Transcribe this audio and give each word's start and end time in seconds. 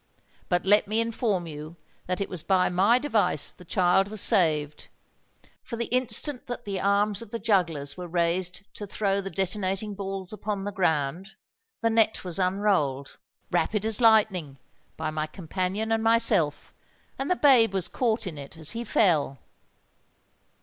But 0.49 0.65
let 0.65 0.87
me 0.87 0.99
inform 0.99 1.45
you 1.45 1.75
that 2.07 2.19
it 2.19 2.27
was 2.27 2.41
by 2.41 2.69
my 2.69 2.97
device 2.97 3.51
the 3.51 3.63
child 3.63 4.07
was 4.07 4.19
saved; 4.19 4.87
for 5.61 5.75
the 5.75 5.93
instant 5.95 6.47
that 6.47 6.65
the 6.65 6.79
arms 6.81 7.21
of 7.21 7.29
the 7.29 7.37
jugglers 7.37 7.95
were 7.97 8.07
raised 8.07 8.63
to 8.73 8.87
throw 8.87 9.21
the 9.21 9.29
detonating 9.29 9.93
balls 9.93 10.33
upon 10.33 10.63
the 10.63 10.71
ground, 10.71 11.35
the 11.81 11.91
net 11.91 12.23
was 12.23 12.39
unrolled—rapid 12.39 13.85
as 13.85 14.01
lightning—by 14.01 15.11
my 15.11 15.27
companion 15.27 15.91
and 15.91 16.01
myself; 16.03 16.73
and 17.19 17.29
the 17.29 17.35
babe 17.35 17.71
was 17.71 17.87
caught 17.87 18.25
in 18.25 18.39
it 18.39 18.57
as 18.57 18.71
he 18.71 18.83
fell!" 18.83 19.37